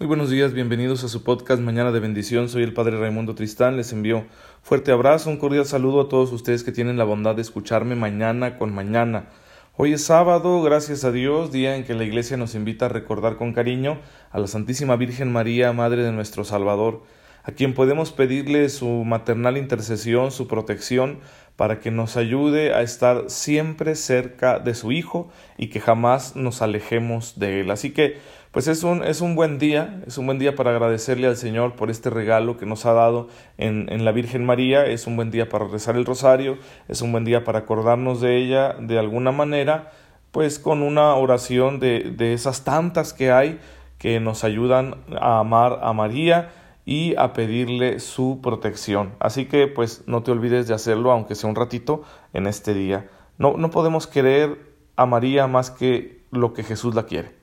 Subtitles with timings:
[0.00, 2.48] Muy buenos días, bienvenidos a su podcast Mañana de Bendición.
[2.48, 3.76] Soy el Padre Raimundo Tristán.
[3.76, 4.24] Les envío
[4.62, 8.56] fuerte abrazo, un cordial saludo a todos ustedes que tienen la bondad de escucharme mañana
[8.56, 9.28] con mañana.
[9.76, 13.36] Hoy es sábado, gracias a Dios, día en que la Iglesia nos invita a recordar
[13.36, 13.98] con cariño
[14.30, 17.02] a la Santísima Virgen María, Madre de nuestro Salvador,
[17.42, 21.20] a quien podemos pedirle su maternal intercesión, su protección,
[21.56, 26.62] para que nos ayude a estar siempre cerca de su Hijo y que jamás nos
[26.62, 27.70] alejemos de Él.
[27.70, 28.16] Así que
[28.52, 31.76] pues es un, es un buen día, es un buen día para agradecerle al Señor
[31.76, 35.30] por este regalo que nos ha dado en, en, la Virgen María, es un buen
[35.30, 36.58] día para rezar el rosario,
[36.88, 39.92] es un buen día para acordarnos de ella de alguna manera,
[40.32, 43.60] pues con una oración de, de esas tantas que hay
[43.98, 46.50] que nos ayudan a amar a María
[46.84, 49.12] y a pedirle su protección.
[49.20, 53.08] Así que pues no te olvides de hacerlo, aunque sea un ratito, en este día.
[53.38, 54.58] No, no podemos querer
[54.96, 57.39] a María más que lo que Jesús la quiere.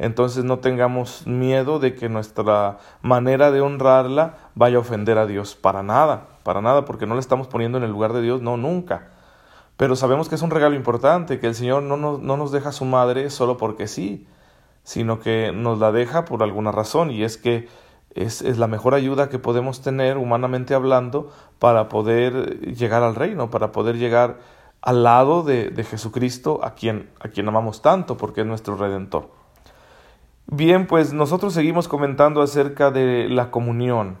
[0.00, 5.56] Entonces no tengamos miedo de que nuestra manera de honrarla vaya a ofender a Dios.
[5.56, 8.56] Para nada, para nada, porque no le estamos poniendo en el lugar de Dios, no,
[8.56, 9.10] nunca.
[9.76, 12.70] Pero sabemos que es un regalo importante, que el Señor no nos, no nos deja
[12.70, 14.26] a su madre solo porque sí,
[14.84, 17.68] sino que nos la deja por alguna razón, y es que
[18.14, 23.50] es, es, la mejor ayuda que podemos tener, humanamente hablando, para poder llegar al reino,
[23.50, 24.38] para poder llegar
[24.80, 29.39] al lado de, de Jesucristo, a quien, a quien amamos tanto, porque es nuestro Redentor.
[30.52, 34.18] Bien, pues nosotros seguimos comentando acerca de la comunión.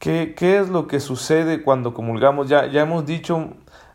[0.00, 2.48] ¿Qué, qué es lo que sucede cuando comulgamos?
[2.48, 3.50] Ya, ya hemos dicho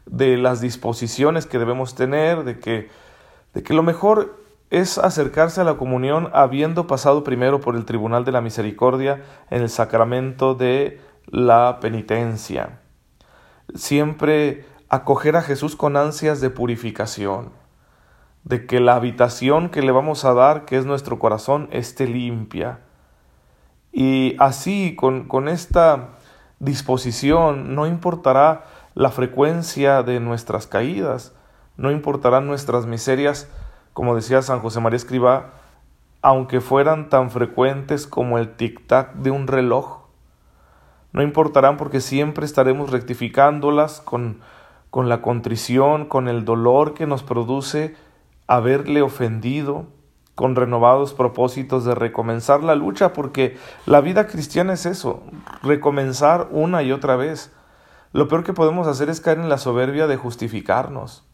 [0.05, 2.87] de las disposiciones que debemos tener, de que,
[3.53, 8.23] de que lo mejor es acercarse a la comunión habiendo pasado primero por el tribunal
[8.23, 12.79] de la misericordia en el sacramento de la penitencia.
[13.75, 17.62] Siempre acoger a Jesús con ansias de purificación
[18.43, 22.79] de que la habitación que le vamos a dar, que es nuestro corazón, esté limpia.
[23.91, 26.09] Y así, con, con esta
[26.59, 28.63] disposición, no importará
[28.95, 31.33] la frecuencia de nuestras caídas,
[31.77, 33.49] no importarán nuestras miserias,
[33.93, 35.51] como decía San José María Escribá,
[36.21, 40.03] aunque fueran tan frecuentes como el tic-tac de un reloj.
[41.11, 44.39] No importarán porque siempre estaremos rectificándolas con,
[44.89, 47.95] con la contrición, con el dolor que nos produce
[48.47, 49.87] haberle ofendido
[50.35, 55.23] con renovados propósitos de recomenzar la lucha, porque la vida cristiana es eso,
[55.61, 57.51] recomenzar una y otra vez.
[58.13, 61.27] Lo peor que podemos hacer es caer en la soberbia de justificarnos.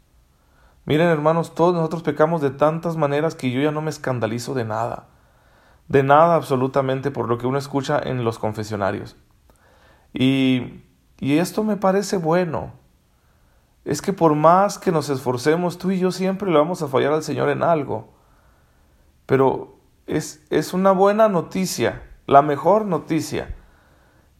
[0.86, 4.66] Miren hermanos, todos nosotros pecamos de tantas maneras que yo ya no me escandalizo de
[4.66, 5.08] nada,
[5.88, 9.16] de nada absolutamente por lo que uno escucha en los confesionarios.
[10.14, 10.84] Y,
[11.19, 12.74] y esto me parece bueno,
[13.86, 17.14] es que por más que nos esforcemos, tú y yo siempre le vamos a fallar
[17.14, 18.10] al Señor en algo.
[19.26, 23.56] Pero es, es una buena noticia, la mejor noticia,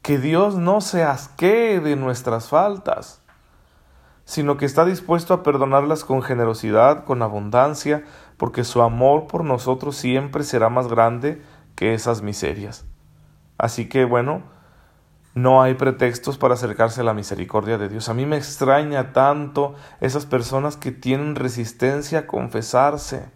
[0.02, 3.22] que Dios no se asquee de nuestras faltas,
[4.26, 8.04] sino que está dispuesto a perdonarlas con generosidad, con abundancia,
[8.38, 11.42] porque su amor por nosotros siempre será más grande
[11.76, 12.86] que esas miserias.
[13.58, 14.44] Así que bueno,
[15.36, 18.10] no hay pretextos para acercarse a la misericordia de Dios.
[18.10, 23.30] A mí me extraña tanto esas personas que tienen resistencia a confesarse.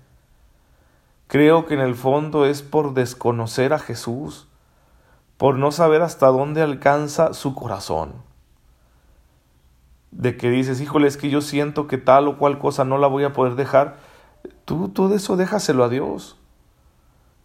[1.28, 4.48] Creo que en el fondo es por desconocer a Jesús,
[5.38, 8.14] por no saber hasta dónde alcanza su corazón.
[10.12, 13.08] De que dices, híjole, es que yo siento que tal o cual cosa no la
[13.08, 13.98] voy a poder dejar.
[14.66, 16.38] Tú, de eso déjaselo a Dios.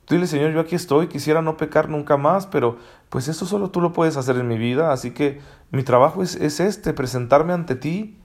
[0.08, 2.78] Dile, Señor, yo aquí estoy, quisiera no pecar nunca más, pero
[3.10, 6.34] pues eso solo tú lo puedes hacer en mi vida, así que mi trabajo es,
[6.36, 8.18] es este, presentarme ante ti,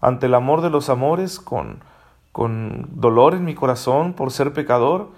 [0.00, 1.82] ante el amor de los amores, con,
[2.30, 5.10] con dolor en mi corazón por ser pecador.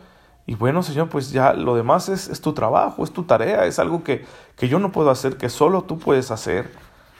[0.47, 3.79] Y bueno, Señor, pues ya lo demás es, es tu trabajo, es tu tarea, es
[3.79, 4.25] algo que,
[4.57, 6.71] que yo no puedo hacer, que solo tú puedes hacer,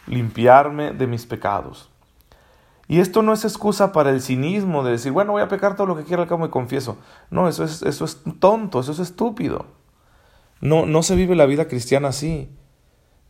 [0.07, 1.91] limpiarme de mis pecados.
[2.89, 5.87] Y esto no es excusa para el cinismo de decir, bueno, voy a pecar todo
[5.87, 6.97] lo que quiera, al cabo me confieso.
[7.31, 9.67] No, eso es, eso es tonto, eso es estúpido.
[10.63, 12.49] No, no se vive la vida cristiana así.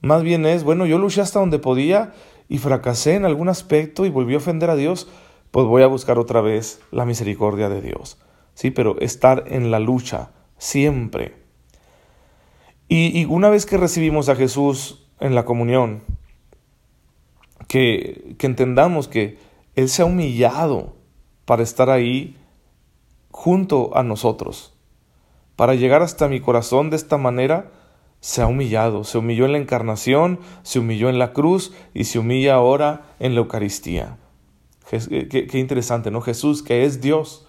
[0.01, 2.15] Más bien es, bueno, yo luché hasta donde podía
[2.49, 5.09] y fracasé en algún aspecto y volví a ofender a Dios,
[5.51, 8.17] pues voy a buscar otra vez la misericordia de Dios.
[8.55, 11.35] Sí, pero estar en la lucha, siempre.
[12.87, 16.03] Y, y una vez que recibimos a Jesús en la comunión,
[17.67, 19.48] que, que entendamos que
[19.79, 20.97] él se ha humillado
[21.45, 22.37] para estar ahí
[23.31, 24.75] junto a nosotros.
[25.55, 27.71] Para llegar hasta mi corazón de esta manera,
[28.19, 29.05] se ha humillado.
[29.05, 33.37] Se humilló en la encarnación, se humilló en la cruz y se humilla ahora en
[33.37, 34.19] la Eucaristía.
[34.91, 36.23] Qué, qué, interesante, ¿no?
[36.23, 37.47] Jesús, que es Dios,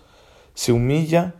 [0.53, 1.33] se humilla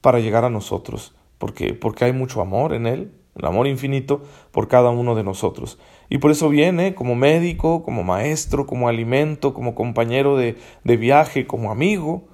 [0.00, 1.14] para llegar a nosotros.
[1.38, 5.78] porque, porque hay mucho amor en Él, el amor infinito por cada uno de nosotros.
[6.08, 11.46] Y por eso viene como médico, como maestro, como alimento, como compañero de, de viaje,
[11.46, 12.24] como amigo,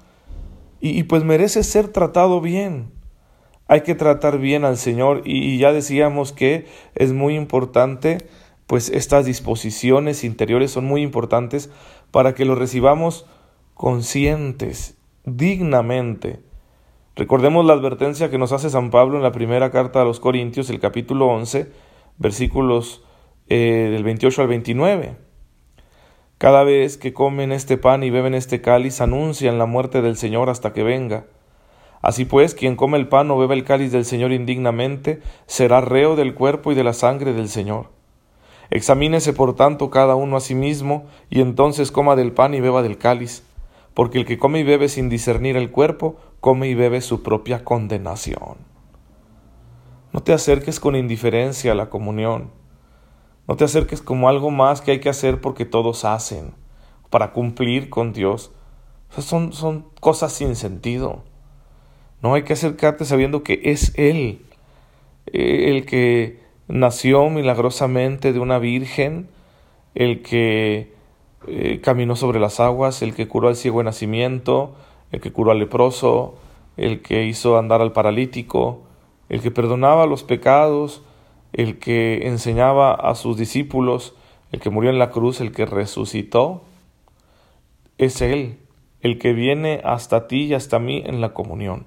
[0.85, 2.91] y, pues merece ser tratado bien.
[3.69, 5.23] Hay que tratar bien al Señor.
[5.25, 6.67] Y, y ya decíamos que
[6.97, 8.19] es muy importante,
[8.67, 11.71] pues estas disposiciones interiores son muy importantes
[12.11, 13.27] para que lo recibamos
[13.75, 16.41] conscientes, dignamente,
[17.15, 20.71] Recordemos la advertencia que nos hace San Pablo en la primera carta a los Corintios,
[20.71, 21.71] el capítulo 11,
[22.17, 23.05] versículos
[23.55, 25.17] eh, del 28 al 29.
[26.39, 30.49] Cada vez que comen este pan y beben este cáliz, anuncian la muerte del Señor
[30.49, 31.27] hasta que venga.
[32.01, 36.17] Así pues, quien come el pan o bebe el cáliz del Señor indignamente, será reo
[36.17, 37.91] del cuerpo y de la sangre del Señor.
[38.71, 42.83] Examínese por tanto cada uno a sí mismo, y entonces coma del pan y beba
[42.83, 43.45] del cáliz
[43.95, 47.65] porque el que come y bebe sin discernir el cuerpo, come y bebe su propia
[47.65, 48.57] condenación.
[50.13, 52.62] No te acerques con indiferencia a la comunión.
[53.49, 56.55] No te acerques como algo más que hay que hacer porque todos hacen,
[57.11, 58.53] para cumplir con Dios.
[59.19, 61.25] son, son cosas sin sentido.
[62.23, 64.43] No hay que acercarte sabiendo que es Él
[65.27, 69.29] eh, el que nació milagrosamente de una virgen,
[69.95, 70.93] el que
[71.47, 74.75] eh, caminó sobre las aguas, el que curó al ciego de nacimiento,
[75.11, 76.37] el que curó al leproso,
[76.77, 78.83] el que hizo andar al paralítico,
[79.29, 81.03] el que perdonaba los pecados,
[81.53, 84.15] el que enseñaba a sus discípulos,
[84.51, 86.65] el que murió en la cruz, el que resucitó,
[87.99, 88.59] es Él,
[89.01, 91.87] el que viene hasta ti y hasta mí en la comunión.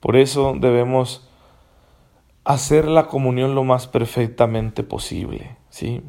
[0.00, 1.28] Por eso debemos
[2.44, 6.02] hacer la comunión lo más perfectamente posible, ¿sí?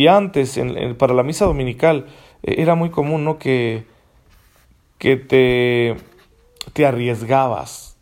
[0.00, 0.58] Y antes,
[0.96, 2.06] para la misa dominical,
[2.42, 3.38] eh, era muy común ¿no?
[3.38, 3.84] que,
[4.96, 5.96] que te,
[6.72, 7.98] te arriesgabas.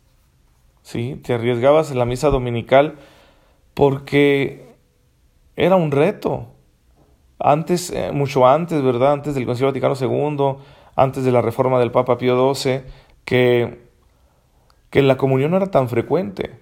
[0.81, 1.19] ¿sí?
[1.21, 2.95] Te arriesgabas en la misa dominical
[3.79, 4.75] porque
[5.55, 6.47] era un reto.
[7.39, 9.13] Antes, eh, mucho antes, ¿verdad?
[9.13, 10.57] Antes del Concilio Vaticano II,
[10.97, 12.81] antes de la reforma del Papa Pío XII,
[13.23, 13.87] que,
[14.89, 16.59] que la comunión no era tan frecuente.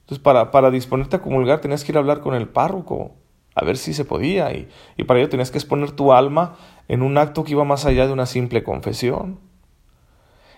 [0.00, 3.10] Entonces, para, para disponerte a comulgar tenías que ir a hablar con el párroco
[3.54, 6.56] a ver si se podía, y, y para ello tenías que exponer tu alma
[6.88, 9.38] en un acto que iba más allá de una simple confesión.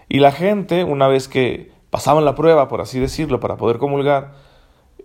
[0.09, 4.47] Y la gente, una vez que pasaban la prueba, por así decirlo, para poder comulgar,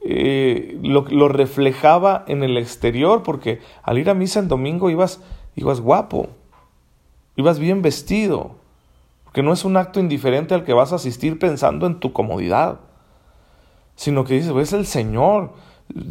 [0.06, 5.22] eh, lo, reflejaba en el exterior, porque al ir a misa en domingo ibas,
[5.56, 6.28] ibas guapo,
[7.38, 8.56] ibas bien vestido,
[9.24, 12.82] porque no es un acto indiferente al que vas a asistir pensando en tu comodidad,
[13.96, 15.54] sino que dices, es el Señor,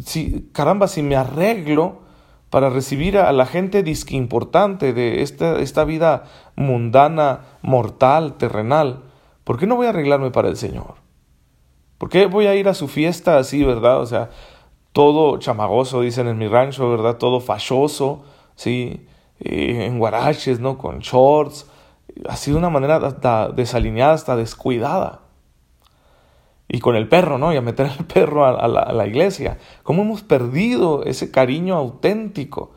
[0.03, 2.01] si, caramba, si me arreglo
[2.49, 6.23] para recibir a la gente disque importante de esta, esta vida
[6.55, 9.03] mundana, mortal, terrenal,
[9.43, 11.02] ¿por qué no voy a arreglarme para el Señor?
[12.03, 14.01] ¿Por qué voy a ir a su fiesta así, verdad?
[14.01, 14.29] O sea,
[14.91, 17.15] todo chamagoso, dicen en mi rancho, ¿verdad?
[17.15, 18.25] Todo fachoso,
[18.57, 19.07] ¿sí?
[19.39, 20.77] Eh, en guaraches, ¿no?
[20.77, 21.65] Con shorts,
[22.27, 25.21] así de una manera hasta desalineada, hasta descuidada
[26.67, 27.53] y con el perro, ¿no?
[27.53, 29.57] Y a meter al perro a, la, iglesia.
[29.83, 32.73] ¿Cómo hemos perdido ese cariño auténtico?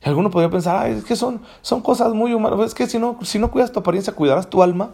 [0.00, 2.60] Y alguno podría pensar, Ay, es que son, son cosas muy humanas.
[2.60, 4.92] Es que si no, si no cuidas tu apariencia, cuidarás tu alma,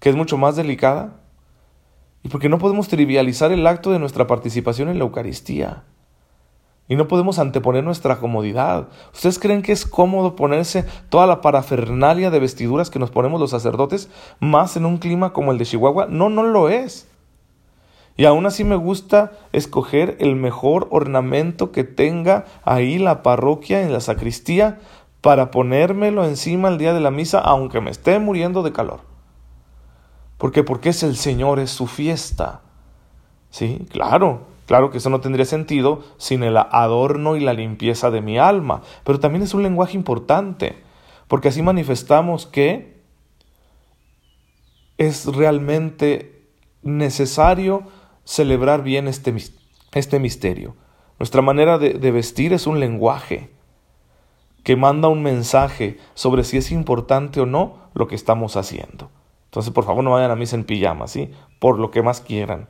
[0.00, 1.21] que es mucho más delicada.
[2.22, 5.84] Y porque no podemos trivializar el acto de nuestra participación en la Eucaristía.
[6.88, 8.88] Y no podemos anteponer nuestra comodidad.
[9.12, 13.50] ¿Ustedes creen que es cómodo ponerse toda la parafernalia de vestiduras que nos ponemos los
[13.50, 14.10] sacerdotes
[14.40, 16.06] más en un clima como el de Chihuahua?
[16.08, 17.08] No, no lo es.
[18.16, 23.92] Y aún así me gusta escoger el mejor ornamento que tenga ahí la parroquia en
[23.92, 24.80] la sacristía
[25.22, 29.11] para ponérmelo encima el día de la misa, aunque me esté muriendo de calor.
[30.42, 30.64] ¿Por qué?
[30.64, 32.62] Porque es el Señor, es su fiesta.
[33.50, 34.48] Sí, claro.
[34.66, 38.82] Claro que eso no tendría sentido sin el adorno y la limpieza de mi alma,
[39.04, 40.82] pero también es un lenguaje importante,
[41.28, 43.04] porque así manifestamos que
[44.98, 46.48] es realmente
[46.82, 47.84] necesario
[48.24, 49.32] celebrar bien este,
[49.92, 50.74] este misterio.
[51.20, 53.50] Nuestra manera de, de vestir es un lenguaje
[54.64, 59.08] que manda un mensaje sobre si es importante o no lo que estamos haciendo.
[59.52, 61.30] Entonces, por favor, no vayan a misa en pijama, ¿sí?
[61.58, 62.68] Por lo que más quieran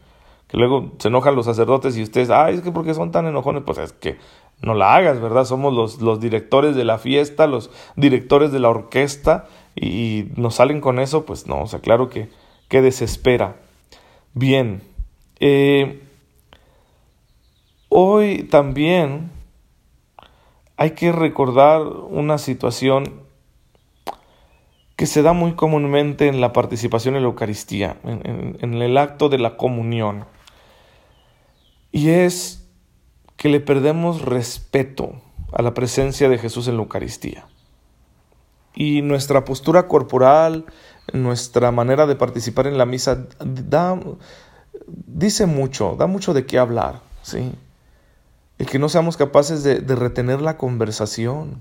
[0.52, 3.62] que luego se enojan los sacerdotes y ustedes, ay, es que porque son tan enojones,
[3.64, 4.18] pues es que
[4.60, 5.46] no la hagas, ¿verdad?
[5.46, 10.82] Somos los, los directores de la fiesta, los directores de la orquesta y, nos salen
[10.82, 12.28] con eso, pues no, o sea, claro que,
[12.68, 13.56] que desespera.
[14.34, 14.82] Bien,
[15.40, 16.02] eh,
[17.88, 19.30] hoy también
[20.76, 23.21] hay que recordar una situación
[25.02, 29.38] que se da muy comúnmente en la participación en la Eucaristía, en, el acto de
[29.38, 30.26] la comunión.
[31.90, 32.68] Y es
[33.36, 35.20] que le perdemos respeto
[35.52, 37.48] a la presencia de Jesús en la Eucaristía.
[38.76, 40.66] Y nuestra postura corporal,
[41.12, 43.98] nuestra manera de participar en la misa, da,
[44.86, 47.50] dice mucho, da mucho de qué hablar, ¿sí?
[48.58, 51.60] El que no seamos capaces de, de retener la conversación,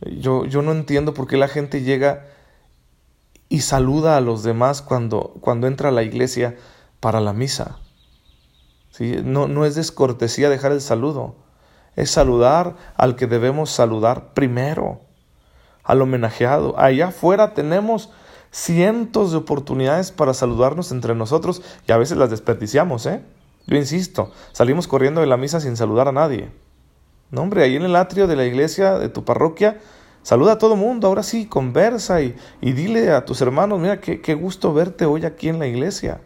[0.00, 2.26] yo, yo no entiendo por qué la gente llega
[3.48, 6.56] y saluda a los demás cuando, cuando entra a la iglesia
[7.00, 7.78] para la misa.
[8.90, 9.16] ¿Sí?
[9.22, 11.36] No, no es descortesía dejar el saludo,
[11.96, 15.00] es saludar al que debemos saludar primero,
[15.84, 16.78] al homenajeado.
[16.78, 18.10] Allá afuera tenemos
[18.50, 23.22] cientos de oportunidades para saludarnos entre nosotros y a veces las desperdiciamos, ¿eh?
[23.66, 26.50] Yo insisto, salimos corriendo de la misa sin saludar a nadie.
[27.30, 29.78] No, hombre, ahí en el atrio de la iglesia, de tu parroquia,
[30.22, 34.20] saluda a todo mundo, ahora sí, conversa y, y dile a tus hermanos, mira, qué,
[34.20, 36.20] qué gusto verte hoy aquí en la iglesia.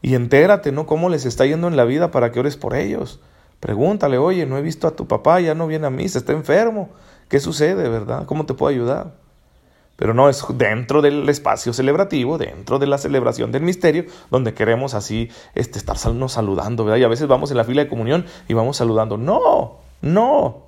[0.00, 0.86] Y entérate, ¿no?
[0.86, 3.20] Cómo les está yendo en la vida para que ores por ellos.
[3.60, 6.32] Pregúntale, oye, no he visto a tu papá, ya no viene a mí, se está
[6.32, 6.90] enfermo.
[7.28, 8.26] ¿Qué sucede, verdad?
[8.26, 9.21] ¿Cómo te puedo ayudar?
[10.02, 14.94] Pero no es dentro del espacio celebrativo, dentro de la celebración del misterio, donde queremos
[14.94, 16.98] así este, estar saludando, ¿verdad?
[16.98, 19.16] Y a veces vamos en la fila de comunión y vamos saludando.
[19.16, 20.66] No, no,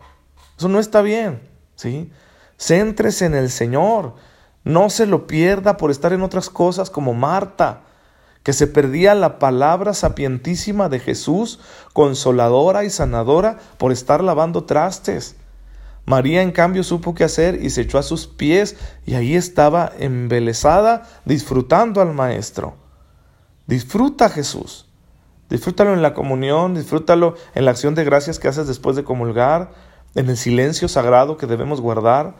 [0.56, 1.42] eso no está bien,
[1.74, 2.12] ¿sí?
[2.60, 4.14] Céntrese en el Señor,
[4.62, 7.80] no se lo pierda por estar en otras cosas como Marta,
[8.44, 11.58] que se perdía la palabra sapientísima de Jesús,
[11.92, 15.34] consoladora y sanadora, por estar lavando trastes.
[16.06, 19.90] María en cambio supo qué hacer y se echó a sus pies y ahí estaba
[19.98, 22.76] embelesada disfrutando al Maestro.
[23.66, 24.86] Disfruta Jesús.
[25.48, 29.72] Disfrútalo en la comunión, disfrútalo en la acción de gracias que haces después de comulgar,
[30.14, 32.36] en el silencio sagrado que debemos guardar.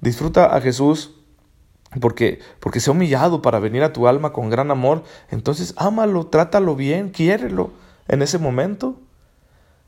[0.00, 1.14] Disfruta a Jesús
[2.00, 5.02] porque, porque se ha humillado para venir a tu alma con gran amor.
[5.30, 7.72] Entonces ámalo, trátalo bien, quiérelo
[8.06, 9.00] en ese momento.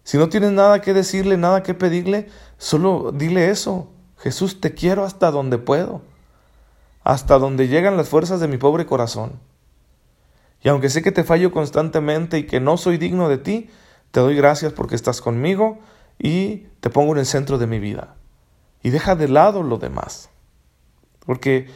[0.05, 2.29] Si no tienes nada que decirle, nada que pedirle,
[2.59, 3.89] solo dile eso.
[4.19, 6.03] Jesús, te quiero hasta donde puedo,
[7.05, 9.39] hasta donde llegan las fuerzas de mi pobre corazón.
[10.63, 13.71] Y aunque sé que te fallo constantemente y que no soy digno de ti,
[14.11, 15.79] te doy gracias porque estás conmigo
[16.19, 18.17] y te pongo en el centro de mi vida.
[18.83, 20.29] Y deja de lado lo demás.
[21.25, 21.69] Porque,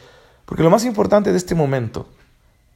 [0.44, 2.08] porque lo más importante de este momento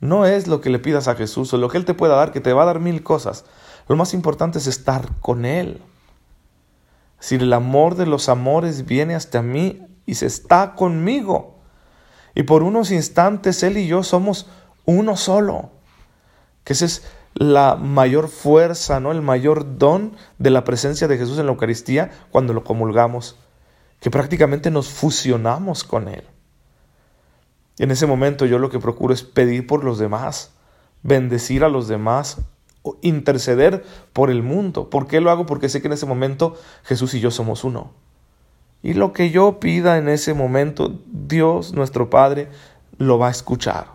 [0.01, 2.33] no es lo que le pidas a Jesús o lo que Él te pueda dar,
[2.33, 3.45] que te va a dar mil cosas.
[3.89, 5.83] Lo más importante es estar con Él.
[7.19, 11.57] Si el amor de los amores viene hasta mí y se está conmigo,
[12.35, 14.47] y por unos instantes Él y yo somos
[14.85, 15.73] uno solo,
[16.65, 17.03] que esa es
[17.35, 19.11] la mayor fuerza, ¿no?
[19.11, 23.37] el mayor don de la presencia de Jesús en la Eucaristía cuando lo comulgamos,
[24.01, 26.25] que prácticamente nos fusionamos con Él.
[27.79, 30.53] Y en ese momento yo lo que procuro es pedir por los demás,
[31.03, 32.39] bendecir a los demás,
[33.03, 34.91] interceder por el mundo.
[34.91, 35.47] ¿Por qué lo hago?
[35.47, 37.93] Porque sé que en ese momento Jesús y yo somos uno.
[38.83, 42.49] Y lo que yo pida en ese momento, Dios, nuestro Padre,
[42.97, 43.87] lo va a escuchar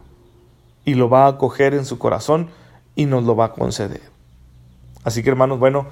[0.86, 2.50] y lo va a acoger en su corazón
[2.96, 4.02] y nos lo va a conceder.
[5.04, 5.88] Así que hermanos, bueno,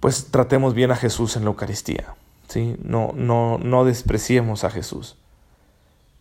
[0.00, 2.14] pues tratemos bien a Jesús en la Eucaristía.
[2.48, 2.76] ¿sí?
[2.82, 5.16] No, no, no despreciemos a Jesús.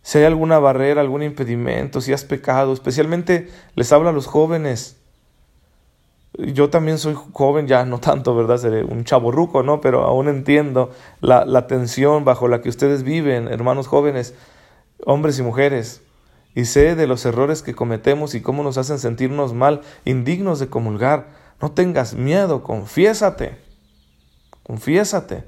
[0.02, 4.98] Si hay alguna barrera, algún impedimento, si has pecado, especialmente les habla a los jóvenes,
[6.38, 8.58] yo también soy joven, ya no tanto, ¿verdad?
[8.58, 9.82] Seré un chaborruco, ¿no?
[9.82, 14.34] Pero aún entiendo la, la tensión bajo la que ustedes viven, hermanos jóvenes,
[15.06, 16.02] hombres y mujeres.
[16.54, 20.68] Y sé de los errores que cometemos y cómo nos hacen sentirnos mal, indignos de
[20.68, 21.28] comulgar.
[21.62, 23.58] No tengas miedo, confiésate.
[24.64, 25.44] Confiésate.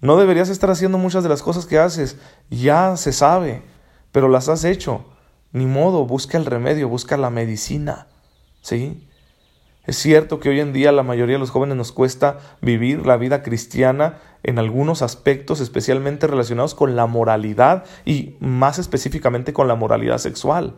[0.00, 2.16] No deberías estar haciendo muchas de las cosas que haces.
[2.50, 3.62] Ya se sabe,
[4.10, 5.04] pero las has hecho.
[5.52, 8.08] Ni modo, busca el remedio, busca la medicina.
[8.62, 9.06] ¿Sí?
[9.84, 13.16] Es cierto que hoy en día la mayoría de los jóvenes nos cuesta vivir la
[13.16, 19.74] vida cristiana en algunos aspectos especialmente relacionados con la moralidad y más específicamente con la
[19.74, 20.76] moralidad sexual.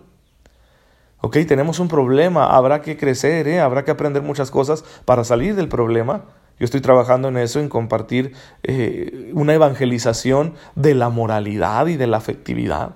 [1.20, 3.60] Ok, tenemos un problema, habrá que crecer, ¿eh?
[3.60, 6.24] habrá que aprender muchas cosas para salir del problema.
[6.58, 8.32] Yo estoy trabajando en eso, en compartir
[8.62, 12.94] eh, una evangelización de la moralidad y de la afectividad.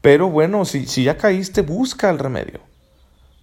[0.00, 2.60] Pero bueno, si, si ya caíste, busca el remedio,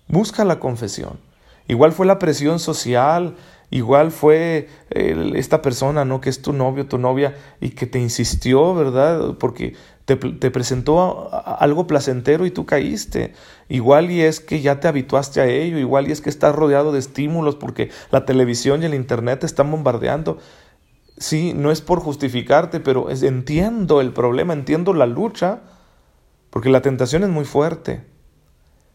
[0.07, 1.24] busca la confesión.
[1.67, 3.35] Igual fue la presión social,
[3.71, 6.21] igual fue esta persona, ¿no?
[6.21, 9.35] Que es tu novio, tu novia, y que te insistió, ¿verdad?
[9.39, 9.73] Porque
[10.05, 13.33] te, te, presentó algo placentero y tú caíste.
[13.67, 16.91] Igual y es que ya te habituaste a ello, igual y es que estás rodeado
[16.91, 20.37] de estímulos porque la televisión y el internet te están bombardeando.
[21.17, 25.61] sí, no es por justificarte, pero entiendo el problema, entiendo la lucha,
[26.49, 28.03] porque la tentación es muy fuerte.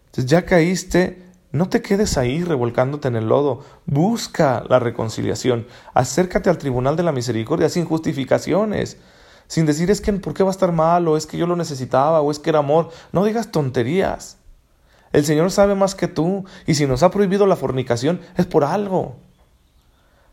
[0.07, 6.49] Entonces ya caíste, no te quedes ahí revolcándote en el lodo, busca la reconciliación, acércate
[6.49, 8.99] al tribunal de la misericordia sin justificaciones,
[9.49, 11.57] sin decir es que por qué va a estar mal, o es que yo lo
[11.57, 14.39] necesitaba, o es que era amor, no digas tonterías.
[15.13, 18.63] El Señor sabe más que tú, y si nos ha prohibido la fornicación es por
[18.63, 19.17] algo.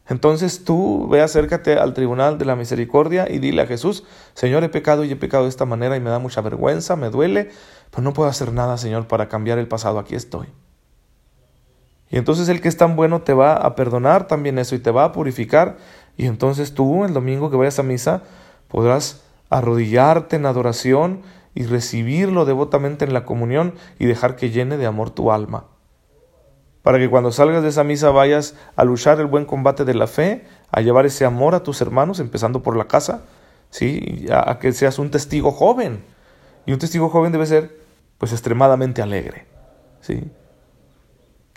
[0.08, 4.04] Entonces tú ve acércate al tribunal de la misericordia y dile a Jesús,
[4.36, 7.10] Señor, he pecado y he pecado de esta manera y me da mucha vergüenza, me
[7.10, 7.50] duele,
[7.90, 10.48] pero no puedo hacer nada, Señor, para cambiar el pasado, aquí estoy.
[12.10, 14.92] Y entonces el que es tan bueno te va a perdonar también eso y te
[14.92, 15.78] va a purificar.
[16.16, 18.24] Y entonces tú, el domingo que vayas a misa,
[18.68, 21.22] podrás arrodillarte en adoración
[21.54, 25.66] y recibirlo devotamente en la comunión y dejar que llene de amor tu alma
[26.88, 30.08] para que cuando salgas de esa misa vayas a luchar el buen combate de la
[30.08, 33.24] fe, a llevar ese amor a tus hermanos, empezando por la casa,
[33.70, 34.26] ¿sí?
[34.32, 36.02] a, que seas un testigo joven.
[36.66, 37.78] Y un testigo joven debe ser,
[38.18, 39.48] pues, extremadamente alegre,
[40.00, 40.32] ¿sí?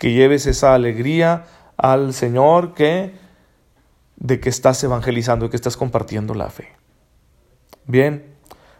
[0.01, 1.45] Que lleves esa alegría
[1.77, 3.13] al Señor que
[4.15, 6.69] de que estás evangelizando, y que estás compartiendo la fe.
[7.85, 8.25] Bien,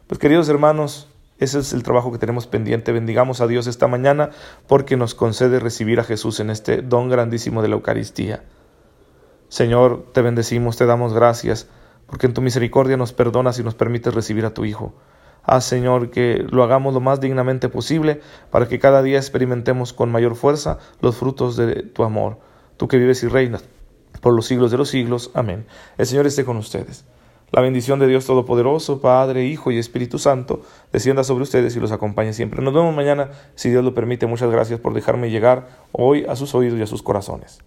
[0.07, 2.91] pues queridos hermanos, ese es el trabajo que tenemos pendiente.
[2.91, 4.31] Bendigamos a Dios esta mañana
[4.65, 8.43] porque nos concede recibir a Jesús en este don grandísimo de la Eucaristía.
[9.47, 11.67] Señor, te bendecimos, te damos gracias,
[12.07, 14.95] porque en tu misericordia nos perdonas y nos permites recibir a tu Hijo.
[15.43, 18.21] Haz, Señor, que lo hagamos lo más dignamente posible
[18.51, 22.37] para que cada día experimentemos con mayor fuerza los frutos de tu amor.
[22.77, 23.63] Tú que vives y reinas
[24.21, 25.31] por los siglos de los siglos.
[25.33, 25.65] Amén.
[25.97, 27.05] El Señor esté con ustedes.
[27.51, 30.61] La bendición de Dios Todopoderoso, Padre, Hijo y Espíritu Santo,
[30.93, 32.61] descienda sobre ustedes y los acompañe siempre.
[32.61, 34.25] Nos vemos mañana, si Dios lo permite.
[34.25, 37.59] Muchas gracias por dejarme llegar hoy a sus oídos y a sus corazones.